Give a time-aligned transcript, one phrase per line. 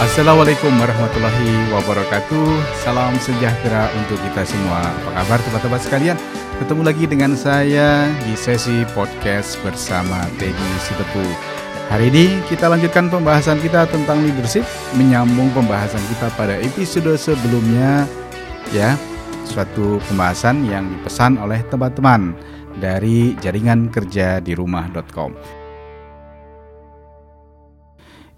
[0.00, 2.48] Assalamualaikum warahmatullahi wabarakatuh.
[2.80, 4.80] Salam sejahtera untuk kita semua.
[4.80, 6.16] Apa kabar teman-teman sekalian?
[6.56, 11.26] Ketemu lagi dengan saya di sesi podcast bersama Teddy Sitepu
[11.90, 14.62] Hari ini kita lanjutkan pembahasan kita tentang leadership
[14.94, 18.06] Menyambung pembahasan kita pada episode sebelumnya
[18.70, 18.94] Ya,
[19.44, 22.32] suatu pembahasan yang dipesan oleh teman-teman
[22.78, 25.34] dari jaringan kerja di rumah.com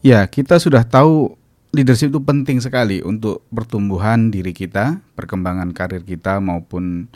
[0.01, 1.44] Ya, kita sudah tahu
[1.75, 7.11] leadership itu penting sekali untuk pertumbuhan diri kita, perkembangan karir kita maupun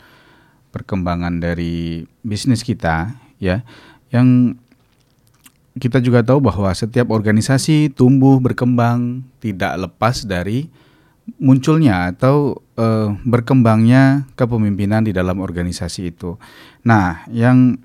[0.69, 3.63] perkembangan dari bisnis kita, ya.
[4.11, 4.59] Yang
[5.79, 10.67] kita juga tahu bahwa setiap organisasi tumbuh berkembang tidak lepas dari
[11.39, 16.35] munculnya atau uh, berkembangnya kepemimpinan di dalam organisasi itu.
[16.83, 17.79] Nah, yang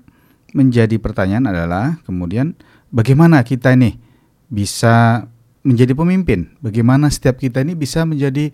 [0.51, 2.57] menjadi pertanyaan adalah kemudian
[2.89, 4.01] bagaimana kita ini
[4.49, 5.27] bisa
[5.65, 6.53] menjadi pemimpin.
[6.61, 8.53] Bagaimana setiap kita ini bisa menjadi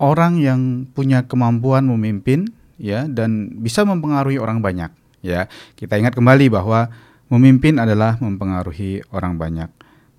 [0.00, 2.48] orang yang punya kemampuan memimpin
[2.80, 4.88] ya dan bisa mempengaruhi orang banyak
[5.20, 5.46] ya.
[5.76, 6.88] Kita ingat kembali bahwa
[7.28, 9.68] memimpin adalah mempengaruhi orang banyak.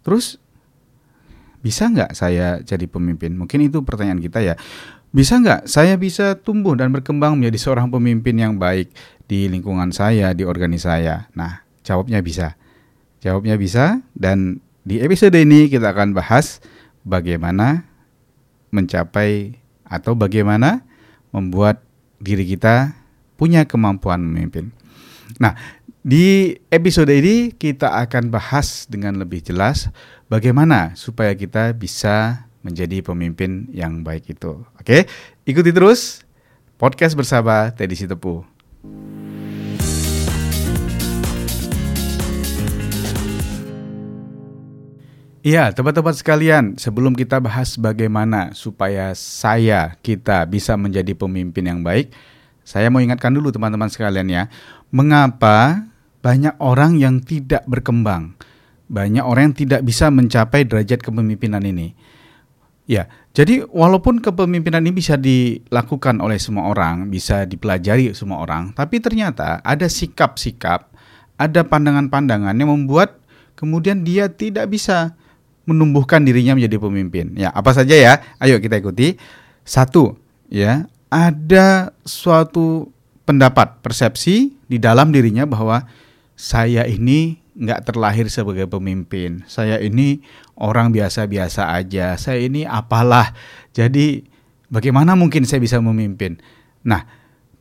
[0.06, 0.38] Terus
[1.60, 3.36] bisa nggak saya jadi pemimpin?
[3.36, 4.56] Mungkin itu pertanyaan kita ya.
[5.10, 8.94] Bisa nggak saya bisa tumbuh dan berkembang menjadi seorang pemimpin yang baik
[9.26, 11.16] di lingkungan saya, di organisasi saya?
[11.34, 12.54] Nah, jawabnya bisa.
[13.20, 16.58] Jawabnya bisa dan di episode ini kita akan bahas
[17.06, 17.86] bagaimana
[18.74, 20.82] mencapai atau bagaimana
[21.30, 21.86] membuat
[22.18, 22.98] diri kita
[23.38, 24.74] punya kemampuan memimpin.
[25.38, 25.54] Nah,
[26.02, 29.94] di episode ini kita akan bahas dengan lebih jelas
[30.26, 34.66] bagaimana supaya kita bisa menjadi pemimpin yang baik itu.
[34.82, 35.06] Oke,
[35.46, 36.26] ikuti terus
[36.82, 38.42] podcast bersama Teddy Sitepu.
[45.50, 52.14] Iya, teman-teman sekalian, sebelum kita bahas bagaimana supaya saya, kita bisa menjadi pemimpin yang baik,
[52.62, 54.46] saya mau ingatkan dulu teman-teman sekalian ya,
[54.94, 55.90] mengapa
[56.22, 58.38] banyak orang yang tidak berkembang,
[58.94, 61.98] banyak orang yang tidak bisa mencapai derajat kepemimpinan ini.
[62.86, 69.02] Ya, jadi walaupun kepemimpinan ini bisa dilakukan oleh semua orang, bisa dipelajari semua orang, tapi
[69.02, 70.94] ternyata ada sikap-sikap,
[71.42, 73.18] ada pandangan-pandangan yang membuat
[73.58, 75.18] kemudian dia tidak bisa
[75.70, 77.38] menumbuhkan dirinya menjadi pemimpin.
[77.38, 78.14] Ya, apa saja ya?
[78.42, 79.16] Ayo kita ikuti.
[79.62, 80.18] Satu,
[80.50, 82.90] ya, ada suatu
[83.30, 85.86] pendapat, persepsi di dalam dirinya bahwa
[86.34, 89.44] saya ini nggak terlahir sebagai pemimpin.
[89.46, 90.24] Saya ini
[90.56, 92.16] orang biasa-biasa aja.
[92.16, 93.36] Saya ini apalah.
[93.76, 94.24] Jadi
[94.72, 96.40] bagaimana mungkin saya bisa memimpin?
[96.88, 97.04] Nah,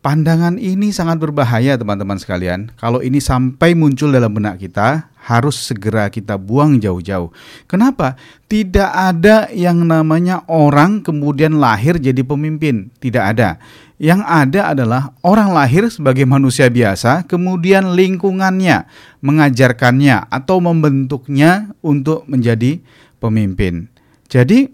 [0.00, 2.70] pandangan ini sangat berbahaya teman-teman sekalian.
[2.78, 7.28] Kalau ini sampai muncul dalam benak kita, harus segera kita buang jauh-jauh.
[7.68, 8.16] Kenapa?
[8.48, 12.88] Tidak ada yang namanya orang kemudian lahir jadi pemimpin.
[12.96, 13.60] Tidak ada.
[14.00, 18.88] Yang ada adalah orang lahir sebagai manusia biasa, kemudian lingkungannya
[19.20, 22.80] mengajarkannya atau membentuknya untuk menjadi
[23.20, 23.90] pemimpin.
[24.30, 24.70] Jadi,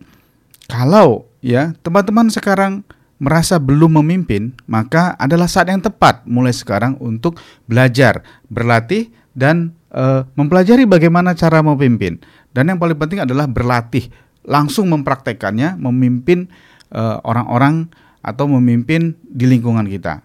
[0.68, 2.84] kalau ya teman-teman sekarang
[3.16, 8.20] merasa belum memimpin, maka adalah saat yang tepat mulai sekarang untuk belajar,
[8.52, 12.18] berlatih, dan uh, mempelajari bagaimana cara memimpin.
[12.50, 14.10] Dan yang paling penting adalah berlatih,
[14.42, 16.50] langsung mempraktekannya, memimpin
[16.90, 17.88] uh, orang-orang
[18.20, 20.20] atau memimpin di lingkungan kita.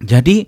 [0.00, 0.44] Jadi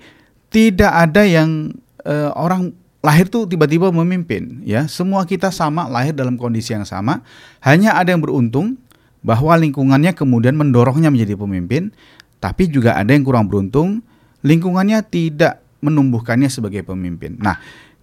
[0.53, 1.73] tidak ada yang
[2.05, 2.73] uh, orang
[3.03, 4.87] lahir tuh tiba-tiba memimpin, ya.
[4.87, 7.21] Semua kita sama lahir dalam kondisi yang sama.
[7.61, 8.79] Hanya ada yang beruntung
[9.23, 11.91] bahwa lingkungannya kemudian mendorongnya menjadi pemimpin,
[12.39, 14.03] tapi juga ada yang kurang beruntung,
[14.43, 17.39] lingkungannya tidak menumbuhkannya sebagai pemimpin.
[17.43, 17.59] Nah,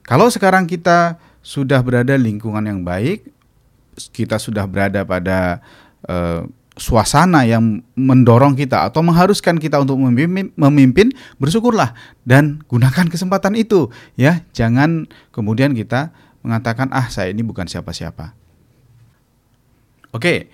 [0.09, 3.29] kalau sekarang kita sudah berada lingkungan yang baik,
[4.09, 5.61] kita sudah berada pada
[6.09, 11.93] uh, suasana yang mendorong kita atau mengharuskan kita untuk memimpin, memimpin, bersyukurlah
[12.25, 14.41] dan gunakan kesempatan itu ya.
[14.49, 16.09] Jangan kemudian kita
[16.41, 18.33] mengatakan ah saya ini bukan siapa-siapa.
[20.09, 20.49] Oke.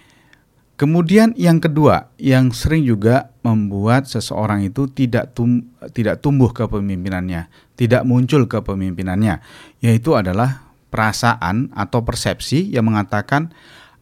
[0.76, 5.64] Kemudian yang kedua yang sering juga membuat seseorang itu tidak tum
[5.96, 7.48] tidak tumbuh kepemimpinannya,
[7.80, 9.40] tidak muncul kepemimpinannya,
[9.80, 13.56] yaitu adalah perasaan atau persepsi yang mengatakan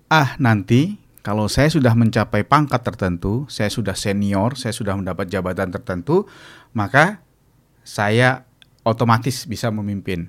[0.09, 5.71] ah nanti kalau saya sudah mencapai pangkat tertentu, saya sudah senior, saya sudah mendapat jabatan
[5.71, 6.27] tertentu,
[6.75, 7.23] maka
[7.85, 8.49] saya
[8.83, 10.27] otomatis bisa memimpin.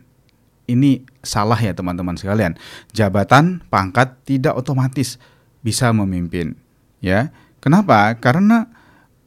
[0.71, 2.55] Ini salah ya teman-teman sekalian.
[2.95, 5.19] Jabatan, pangkat tidak otomatis
[5.65, 6.55] bisa memimpin.
[7.01, 7.33] Ya,
[7.65, 8.13] kenapa?
[8.21, 8.69] Karena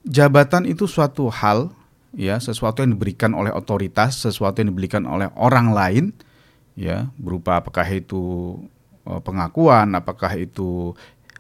[0.05, 1.73] jabatan itu suatu hal,
[2.13, 6.05] ya, sesuatu yang diberikan oleh otoritas, sesuatu yang diberikan oleh orang lain,
[6.77, 8.55] ya, berupa apakah itu
[9.09, 10.93] uh, pengakuan, apakah itu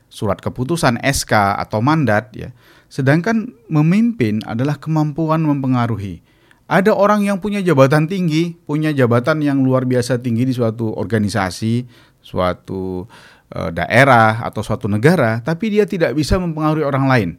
[0.07, 2.49] surat keputusan SK atau mandat ya.
[2.87, 6.23] Sedangkan memimpin adalah kemampuan mempengaruhi.
[6.67, 11.87] Ada orang yang punya jabatan tinggi, punya jabatan yang luar biasa tinggi di suatu organisasi,
[12.19, 13.07] suatu
[13.47, 17.29] daerah atau suatu negara, tapi dia tidak bisa mempengaruhi orang lain,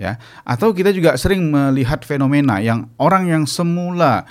[0.00, 0.16] ya.
[0.42, 4.24] Atau kita juga sering melihat fenomena yang orang yang semula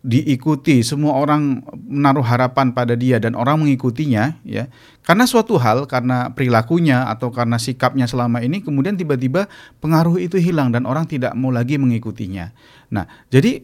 [0.00, 4.72] diikuti, semua orang menaruh harapan pada dia dan orang mengikutinya ya.
[5.04, 9.44] Karena suatu hal, karena perilakunya atau karena sikapnya selama ini kemudian tiba-tiba
[9.84, 12.48] pengaruh itu hilang dan orang tidak mau lagi mengikutinya.
[12.94, 13.60] Nah, jadi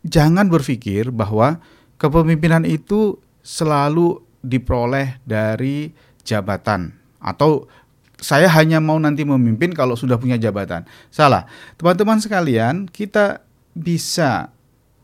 [0.00, 1.60] jangan berpikir bahwa
[2.00, 5.92] kepemimpinan itu selalu diperoleh dari
[6.26, 7.70] jabatan atau
[8.16, 10.88] saya hanya mau nanti memimpin kalau sudah punya jabatan.
[11.12, 11.44] Salah.
[11.76, 13.44] Teman-teman sekalian, kita
[13.76, 14.50] bisa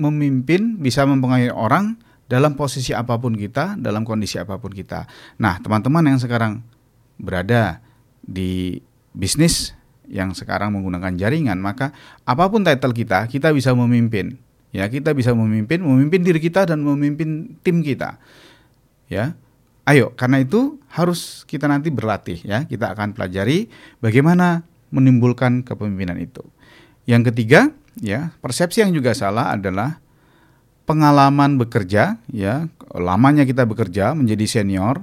[0.01, 5.05] memimpin, bisa mempengaruhi orang dalam posisi apa pun kita, dalam kondisi apa pun kita.
[5.37, 6.65] Nah, teman-teman yang sekarang
[7.21, 7.85] berada
[8.25, 8.81] di
[9.13, 9.77] bisnis
[10.09, 11.93] yang sekarang menggunakan jaringan, maka
[12.25, 14.41] apa pun title kita, kita bisa memimpin.
[14.73, 18.17] Ya, kita bisa memimpin, memimpin diri kita dan memimpin tim kita.
[19.13, 19.37] Ya.
[19.83, 22.63] Ayo, karena itu harus kita nanti berlatih ya.
[22.63, 23.67] Kita akan pelajari
[23.99, 24.63] bagaimana
[24.95, 26.47] menimbulkan kepemimpinan itu.
[27.03, 29.99] Yang ketiga, ya persepsi yang juga salah adalah
[30.87, 32.71] pengalaman bekerja ya.
[32.95, 35.03] Lamanya kita bekerja menjadi senior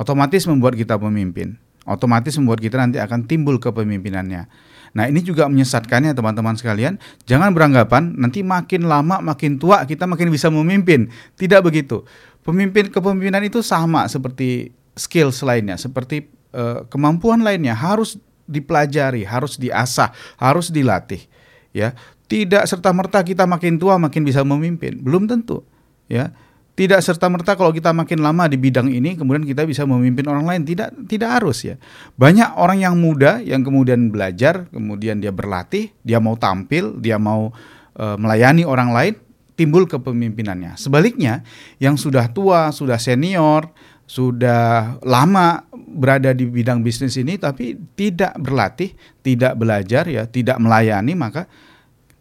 [0.00, 1.60] otomatis membuat kita pemimpin.
[1.84, 4.48] Otomatis membuat kita nanti akan timbul kepemimpinannya.
[4.94, 6.96] Nah ini juga menyesatkannya teman-teman sekalian.
[7.28, 11.12] Jangan beranggapan nanti makin lama makin tua kita makin bisa memimpin.
[11.36, 12.08] Tidak begitu
[12.44, 20.12] pemimpin kepemimpinan itu sama seperti skill lainnya seperti uh, kemampuan lainnya harus dipelajari harus diasah
[20.36, 21.24] harus dilatih
[21.72, 25.60] ya tidak serta-merta kita makin tua makin bisa memimpin, belum tentu.
[26.08, 26.32] Ya.
[26.74, 30.66] Tidak serta-merta kalau kita makin lama di bidang ini kemudian kita bisa memimpin orang lain,
[30.66, 31.78] tidak tidak harus ya.
[32.18, 37.54] Banyak orang yang muda yang kemudian belajar, kemudian dia berlatih, dia mau tampil, dia mau
[37.94, 39.14] e, melayani orang lain,
[39.54, 40.78] timbul kepemimpinannya.
[40.78, 41.46] Sebaliknya,
[41.78, 43.70] yang sudah tua, sudah senior,
[44.04, 48.92] sudah lama berada di bidang bisnis ini tapi tidak berlatih,
[49.24, 51.48] tidak belajar ya, tidak melayani maka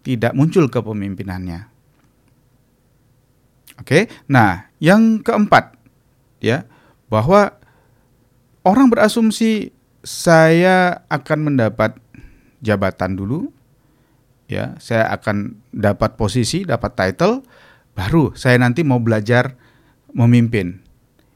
[0.03, 1.67] tidak muncul kepemimpinannya.
[3.83, 5.75] Oke, nah yang keempat
[6.39, 6.63] ya
[7.09, 7.57] bahwa
[8.63, 11.97] orang berasumsi saya akan mendapat
[12.63, 13.51] jabatan dulu,
[14.53, 17.41] ya saya akan dapat posisi, dapat title,
[17.97, 19.57] baru saya nanti mau belajar
[20.13, 20.79] memimpin.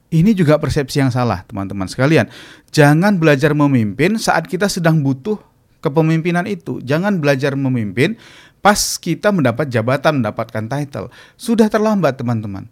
[0.07, 2.31] Ini juga persepsi yang salah, teman-teman sekalian.
[2.71, 5.35] Jangan belajar memimpin saat kita sedang butuh
[5.83, 6.79] kepemimpinan itu.
[6.79, 8.15] Jangan belajar memimpin
[8.63, 11.11] pas kita mendapat jabatan, mendapatkan title.
[11.35, 12.71] Sudah terlambat teman-teman.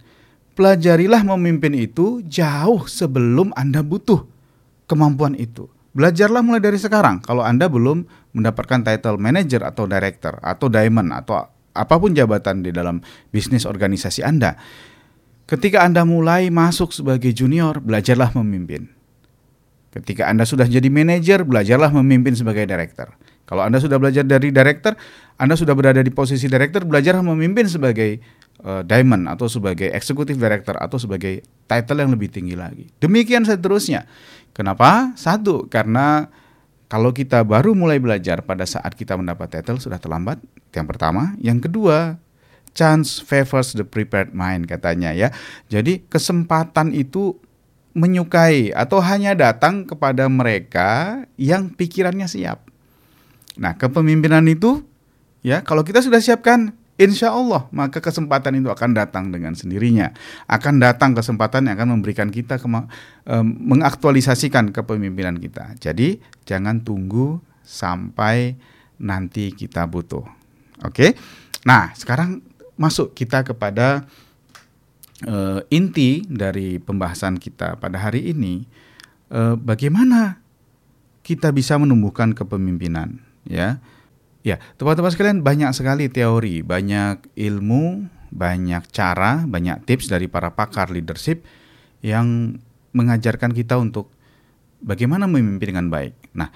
[0.56, 4.24] Pelajarilah memimpin itu jauh sebelum Anda butuh
[4.88, 5.68] kemampuan itu.
[5.96, 8.04] Belajarlah mulai dari sekarang kalau Anda belum
[8.36, 13.00] mendapatkan title manager atau director atau diamond atau apa pun jabatan di dalam
[13.32, 14.60] bisnis organisasi Anda.
[15.48, 18.92] Ketika Anda mulai masuk sebagai junior, belajarlah memimpin.
[19.96, 23.16] Ketika Anda sudah jadi manajer, belajarlah memimpin sebagai director.
[23.48, 25.00] Kalau Anda sudah belajar dari director,
[25.40, 28.20] Anda sudah berada di posisi director, belajar memimpin sebagai
[28.66, 32.90] uh, diamond atau sebagai executive director atau sebagai title yang lebih tinggi lagi.
[32.98, 34.10] Demikian seterusnya.
[34.52, 35.14] Kenapa?
[35.14, 36.28] Satu, karena
[36.90, 40.42] kalau kita baru mulai belajar pada saat kita mendapat title sudah terlambat.
[40.74, 42.18] Yang pertama, yang kedua,
[42.76, 45.30] chance favors the prepared mind katanya ya.
[45.72, 47.40] Jadi kesempatan itu
[47.96, 52.68] menyukai atau hanya datang kepada mereka yang pikirannya siap.
[53.56, 54.84] Nah, kepemimpinan itu
[55.40, 60.16] ya kalau kita sudah siapkan Insya Allah maka kesempatan itu akan datang dengan sendirinya.
[60.48, 62.88] Akan datang kesempatan yang akan memberikan kita kema-
[63.44, 65.76] mengaktualisasikan kepemimpinan kita.
[65.76, 68.56] Jadi jangan tunggu sampai
[68.96, 70.24] nanti kita butuh.
[70.88, 71.20] Oke.
[71.68, 72.40] Nah sekarang
[72.80, 74.08] masuk kita kepada
[75.24, 78.64] e, inti dari pembahasan kita pada hari ini.
[79.28, 80.40] E, bagaimana
[81.28, 83.20] kita bisa menumbuhkan kepemimpinan?
[83.48, 83.80] ya.
[84.46, 90.94] Ya, teman-teman sekalian banyak sekali teori, banyak ilmu, banyak cara, banyak tips dari para pakar
[90.94, 91.42] leadership
[92.06, 92.62] yang
[92.94, 94.14] mengajarkan kita untuk
[94.86, 96.14] bagaimana memimpin dengan baik.
[96.38, 96.54] Nah,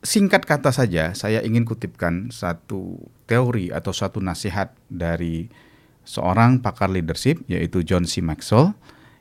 [0.00, 2.96] singkat kata saja, saya ingin kutipkan satu
[3.28, 5.52] teori atau satu nasihat dari
[6.08, 8.24] seorang pakar leadership yaitu John C.
[8.24, 8.72] Maxwell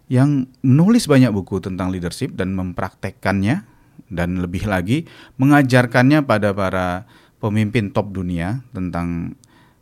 [0.07, 3.67] yang menulis banyak buku tentang leadership dan mempraktekkannya
[4.07, 7.03] dan lebih lagi mengajarkannya pada para
[7.41, 9.33] pemimpin top dunia tentang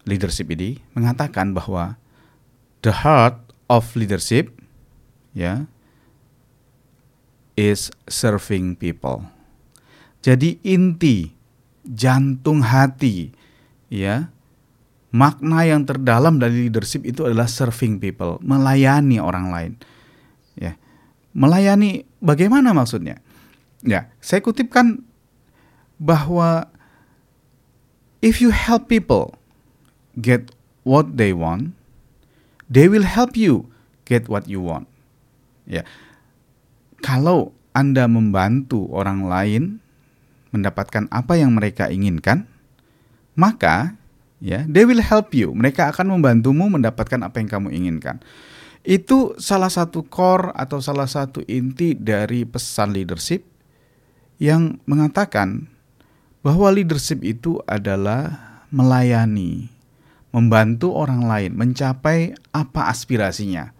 [0.07, 1.99] leadership ini mengatakan bahwa
[2.81, 3.35] the heart
[3.67, 4.55] of leadership
[5.35, 5.67] ya
[7.59, 9.27] is serving people.
[10.23, 11.35] Jadi inti
[11.83, 13.35] jantung hati
[13.91, 14.31] ya
[15.09, 19.71] makna yang terdalam dari leadership itu adalah serving people, melayani orang lain.
[20.55, 20.77] Ya.
[21.33, 23.21] Melayani bagaimana maksudnya?
[23.81, 25.01] Ya, saya kutipkan
[25.97, 26.68] bahwa
[28.19, 29.35] if you help people
[30.19, 30.51] get
[30.83, 31.75] what they want,
[32.67, 33.67] they will help you
[34.07, 34.87] get what you want.
[35.69, 35.83] Ya.
[36.99, 39.63] Kalau Anda membantu orang lain
[40.51, 42.49] mendapatkan apa yang mereka inginkan,
[43.37, 43.95] maka
[44.43, 45.53] ya, they will help you.
[45.55, 48.19] Mereka akan membantumu mendapatkan apa yang kamu inginkan.
[48.83, 53.45] Itu salah satu core atau salah satu inti dari pesan leadership
[54.39, 55.67] yang mengatakan
[56.39, 59.67] bahwa leadership itu adalah melayani,
[60.31, 63.73] membantu orang lain mencapai apa aspirasinya.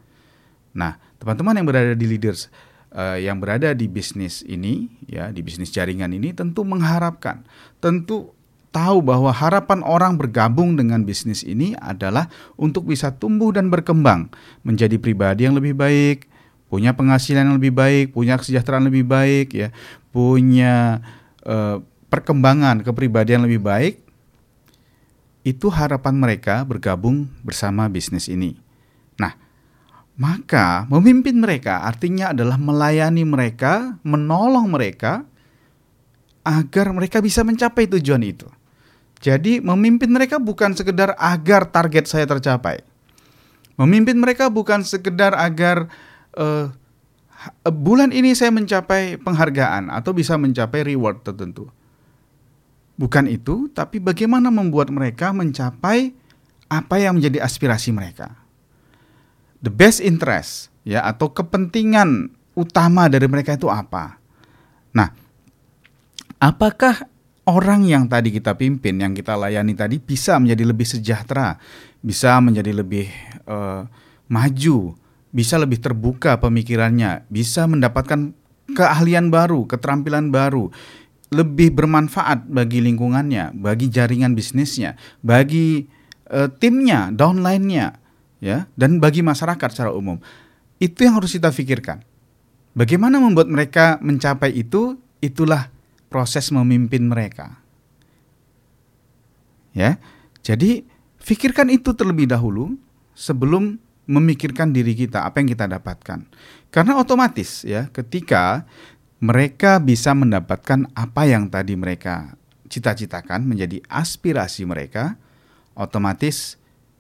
[0.75, 2.51] Nah, teman-teman yang berada di leaders
[2.93, 7.45] uh, yang berada di bisnis ini ya, di bisnis jaringan ini tentu mengharapkan,
[7.81, 8.33] tentu
[8.69, 14.29] tahu bahwa harapan orang bergabung dengan bisnis ini adalah untuk bisa tumbuh dan berkembang
[14.61, 16.29] menjadi pribadi yang lebih baik,
[16.69, 19.69] punya penghasilan yang lebih baik, punya kesejahteraan lebih baik ya,
[20.13, 21.01] punya
[21.49, 23.95] uh, perkembangan kepribadian lebih baik.
[25.45, 28.59] Itu harapan mereka bergabung bersama bisnis ini.
[29.15, 29.33] Nah,
[30.19, 35.23] maka memimpin mereka artinya adalah melayani mereka, menolong mereka
[36.43, 38.49] agar mereka bisa mencapai tujuan itu.
[39.19, 42.83] Jadi memimpin mereka bukan sekedar agar target saya tercapai.
[43.79, 45.87] Memimpin mereka bukan sekedar agar
[46.35, 46.67] uh,
[47.67, 51.71] bulan ini saya mencapai penghargaan atau bisa mencapai reward tertentu.
[52.99, 56.11] Bukan itu, tapi bagaimana membuat mereka mencapai
[56.67, 58.35] apa yang menjadi aspirasi mereka.
[59.63, 64.19] The best interest ya atau kepentingan utama dari mereka itu apa?
[64.91, 65.15] Nah,
[66.43, 67.07] apakah
[67.47, 71.55] orang yang tadi kita pimpin, yang kita layani tadi bisa menjadi lebih sejahtera,
[72.03, 73.07] bisa menjadi lebih
[73.47, 73.87] uh,
[74.27, 74.99] maju,
[75.31, 78.35] bisa lebih terbuka pemikirannya, bisa mendapatkan
[78.75, 80.69] keahlian baru, keterampilan baru,
[81.29, 85.85] lebih bermanfaat bagi lingkungannya, bagi jaringan bisnisnya, bagi
[86.33, 88.01] uh, timnya, downline-nya,
[88.41, 90.17] ya, dan bagi masyarakat secara umum.
[90.81, 92.01] Itu yang harus kita pikirkan.
[92.73, 94.97] Bagaimana membuat mereka mencapai itu?
[95.19, 95.67] Itulah
[96.07, 97.59] proses memimpin mereka.
[99.75, 99.99] Ya.
[100.39, 100.87] Jadi
[101.19, 102.79] pikirkan itu terlebih dahulu
[103.13, 103.77] sebelum
[104.09, 106.25] memikirkan diri kita, apa yang kita dapatkan.
[106.73, 108.65] Karena otomatis ya, ketika
[109.19, 112.39] mereka bisa mendapatkan apa yang tadi mereka
[112.71, 115.19] cita-citakan menjadi aspirasi mereka,
[115.75, 116.55] otomatis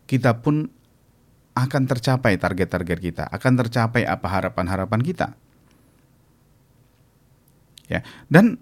[0.09, 0.67] kita pun
[1.55, 5.27] akan tercapai target-target kita, akan tercapai apa harapan-harapan kita.
[7.89, 8.61] Ya, dan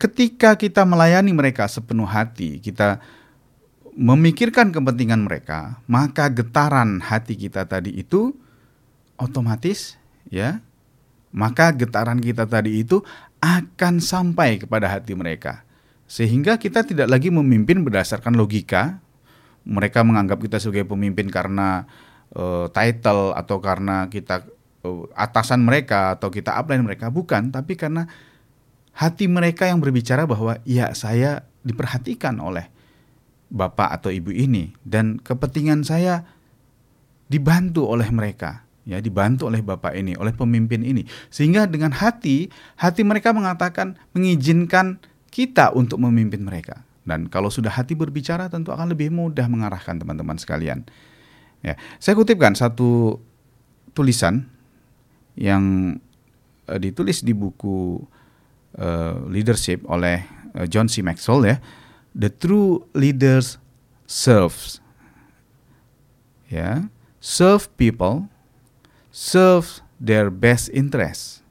[0.00, 2.98] ketika kita melayani mereka sepenuh hati, kita
[3.94, 8.32] memikirkan kepentingan mereka, maka getaran hati kita tadi itu
[9.20, 10.00] otomatis
[10.32, 10.64] ya,
[11.30, 13.02] maka getaran kita tadi itu
[13.38, 15.62] akan sampai kepada hati mereka.
[16.10, 18.98] Sehingga kita tidak lagi memimpin berdasarkan logika.
[19.62, 21.86] Mereka menganggap kita sebagai pemimpin karena
[22.34, 24.42] uh, title atau karena kita
[24.82, 28.08] uh, atasan mereka atau kita upline mereka, bukan, tapi karena
[28.96, 32.66] hati mereka yang berbicara bahwa ya saya diperhatikan oleh
[33.52, 36.24] bapak atau ibu ini dan kepentingan saya
[37.30, 41.06] dibantu oleh mereka ya dibantu oleh bapak ini oleh pemimpin ini.
[41.30, 44.98] Sehingga dengan hati hati mereka mengatakan mengizinkan
[45.30, 46.82] kita untuk memimpin mereka.
[47.06, 50.82] Dan kalau sudah hati berbicara tentu akan lebih mudah mengarahkan teman-teman sekalian.
[51.62, 53.22] Ya saya kutipkan satu
[53.94, 54.50] tulisan
[55.38, 55.96] yang
[56.66, 58.02] uh, ditulis di buku
[58.78, 61.02] uh, leadership oleh uh, John C.
[61.02, 61.56] Maxwell ya,
[62.14, 63.58] the true leaders
[64.10, 64.82] serves,
[66.50, 66.90] ya,
[67.22, 68.26] serve people,
[69.10, 71.44] serve their best interest,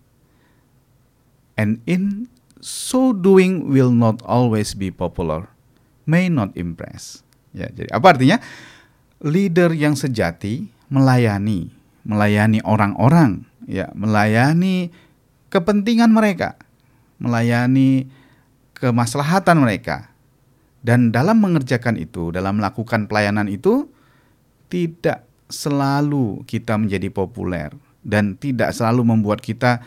[1.60, 2.28] and in
[2.60, 5.48] so doing will not always be popular,
[6.10, 7.24] may not impress.
[7.54, 8.38] Ya, jadi apa artinya?
[9.20, 11.70] Leader yang sejati melayani,
[12.08, 14.90] melayani orang-orang, ya, melayani
[15.52, 16.56] kepentingan mereka
[17.20, 18.10] melayani
[18.74, 20.10] kemaslahatan mereka.
[20.80, 23.92] Dan dalam mengerjakan itu, dalam melakukan pelayanan itu,
[24.72, 27.74] tidak selalu kita menjadi populer
[28.06, 29.82] dan tidak selalu membuat kita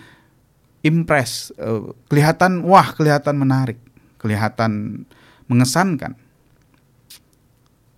[0.83, 3.79] impress, uh, kelihatan wah, kelihatan menarik,
[4.19, 5.03] kelihatan
[5.47, 6.19] mengesankan.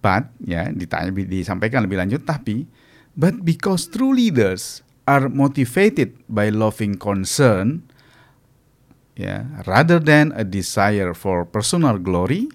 [0.05, 2.69] But ya ditanya disampaikan lebih lanjut tapi
[3.17, 7.89] but because true leaders are motivated by loving concern
[9.17, 12.49] ya, rather than a desire for personal glory,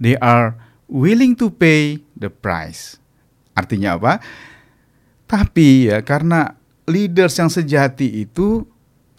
[0.00, 0.56] they are
[0.88, 3.00] willing to pay the price.
[3.52, 4.22] Artinya apa?
[5.28, 6.56] Tapi ya karena
[6.88, 8.68] leaders yang sejati itu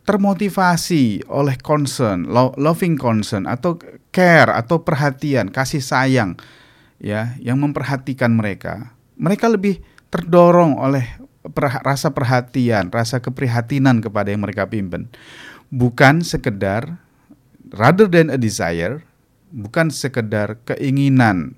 [0.04, 2.28] termotivasi oleh concern,
[2.60, 3.80] loving concern atau
[4.12, 6.36] care atau perhatian, kasih sayang
[7.00, 8.94] ya yang memperhatikan mereka.
[9.16, 9.80] Mereka lebih
[10.12, 11.08] terdorong oleh
[11.84, 15.08] rasa perhatian, rasa keprihatinan kepada yang mereka pimpin.
[15.74, 17.00] Bukan sekedar
[17.74, 19.02] rather than a desire,
[19.50, 21.58] bukan sekedar keinginan,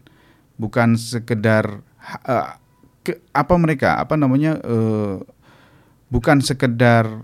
[0.58, 1.86] bukan sekedar
[2.26, 2.58] uh,
[3.06, 5.22] ke, apa mereka, apa namanya uh,
[6.10, 7.22] bukan sekedar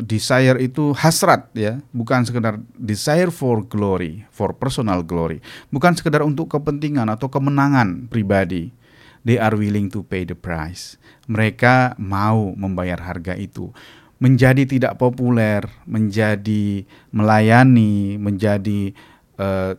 [0.00, 5.38] desire itu hasrat ya, bukan sekedar desire for glory, for personal glory,
[5.68, 8.72] bukan sekedar untuk kepentingan atau kemenangan pribadi.
[9.22, 10.98] They are willing to pay the price.
[11.30, 13.70] Mereka mau membayar harga itu.
[14.18, 16.82] Menjadi tidak populer, menjadi
[17.14, 18.90] melayani, menjadi
[19.38, 19.78] uh,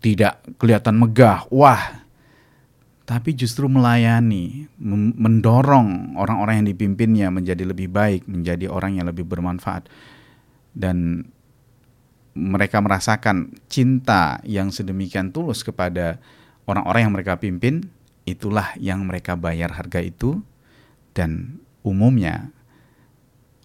[0.00, 1.44] tidak kelihatan megah.
[1.52, 2.01] Wah,
[3.02, 4.70] tapi justru melayani,
[5.18, 9.90] mendorong orang-orang yang dipimpinnya menjadi lebih baik, menjadi orang yang lebih bermanfaat.
[10.70, 11.26] Dan
[12.32, 16.22] mereka merasakan cinta yang sedemikian tulus kepada
[16.70, 17.90] orang-orang yang mereka pimpin,
[18.22, 20.38] itulah yang mereka bayar harga itu.
[21.10, 22.54] Dan umumnya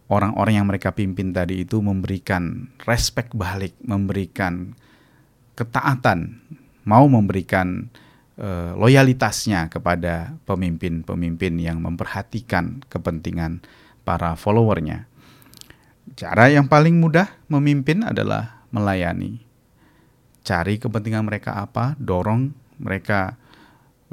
[0.09, 4.73] orang-orang yang mereka pimpin tadi itu memberikan respect balik, memberikan
[5.53, 6.41] ketaatan,
[6.89, 7.93] mau memberikan
[8.77, 13.65] loyalitasnya kepada pemimpin-pemimpin yang memperhatikan kepentingan
[14.05, 15.09] para followernya.
[16.15, 19.43] Cara yang paling mudah memimpin adalah melayani.
[20.45, 23.35] Cari kepentingan mereka apa, dorong mereka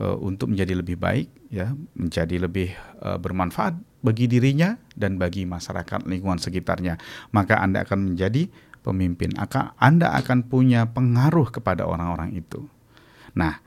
[0.00, 6.02] uh, untuk menjadi lebih baik, ya, menjadi lebih uh, bermanfaat bagi dirinya dan bagi masyarakat
[6.11, 6.99] lingkungan sekitarnya.
[7.31, 8.50] Maka Anda akan menjadi
[8.82, 9.32] pemimpin,
[9.78, 12.67] Anda akan punya pengaruh kepada orang-orang itu.
[13.39, 13.64] Nah,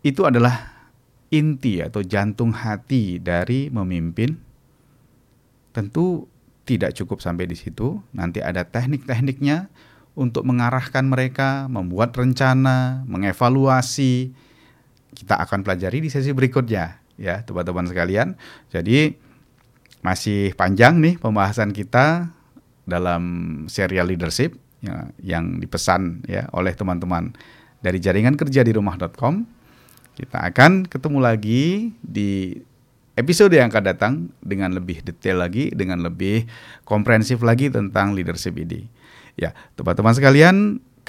[0.00, 0.80] itu adalah
[1.30, 4.34] inti atau jantung hati dari memimpin.
[5.70, 6.26] Tentu
[6.66, 9.70] tidak cukup sampai di situ, nanti ada teknik-tekniknya
[10.18, 14.34] untuk mengarahkan mereka, membuat rencana, mengevaluasi.
[15.14, 18.34] Kita akan pelajari di sesi berikutnya ya, teman-teman sekalian.
[18.70, 19.14] Jadi
[20.00, 22.32] masih panjang nih pembahasan kita
[22.88, 23.22] dalam
[23.68, 27.36] serial leadership ya, yang dipesan ya oleh teman-teman
[27.84, 29.59] dari jaringan kerja di rumah.com
[30.20, 32.60] kita akan ketemu lagi di
[33.16, 34.12] episode yang akan datang
[34.44, 36.44] dengan lebih detail lagi, dengan lebih
[36.84, 38.84] komprehensif lagi tentang leadership ini.
[39.40, 40.56] Ya, teman-teman sekalian,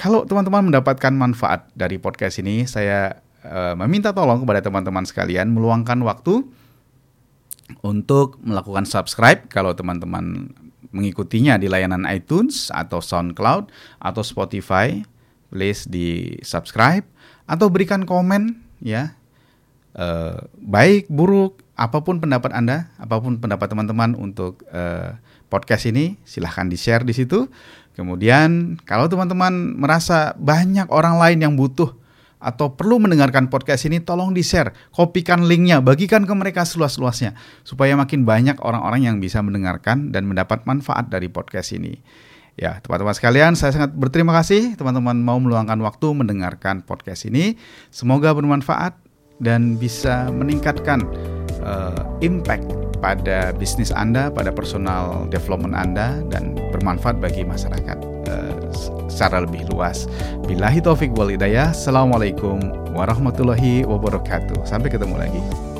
[0.00, 6.00] kalau teman-teman mendapatkan manfaat dari podcast ini, saya uh, meminta tolong kepada teman-teman sekalian meluangkan
[6.08, 6.48] waktu
[7.84, 10.56] untuk melakukan subscribe kalau teman-teman
[10.92, 13.68] mengikutinya di layanan iTunes atau SoundCloud
[14.00, 15.04] atau Spotify,
[15.52, 17.04] please di subscribe
[17.44, 19.14] atau berikan komen ya.
[19.92, 25.20] Uh, baik buruk apa pun pendapat anda apa pun pendapat teman-teman untuk uh,
[25.52, 27.48] podcast ini silahkan di share di situ.
[27.92, 31.92] Kemudian kalau teman-teman merasa banyak orang lain yang butuh
[32.42, 37.94] atau perlu mendengarkan podcast ini tolong di share kopikan linknya bagikan ke mereka seluas-luasnya supaya
[37.94, 42.02] makin banyak orang-orang yang bisa mendengarkan dan mendapat manfaat dari podcast ini
[42.52, 47.56] Ya, teman-teman sekalian, saya sangat berterima kasih teman-teman mau meluangkan waktu mendengarkan podcast ini.
[47.88, 48.92] Semoga bermanfaat
[49.40, 51.00] dan bisa meningkatkan
[51.64, 52.68] uh, impact
[53.00, 58.54] pada bisnis Anda, pada personal development Anda dan bermanfaat bagi masyarakat uh,
[59.08, 60.04] secara lebih luas.
[60.44, 61.72] Billahi taufik wal hidayah.
[61.72, 62.60] Assalamualaikum
[62.92, 64.68] warahmatullahi wabarakatuh.
[64.68, 65.71] Sampai ketemu lagi.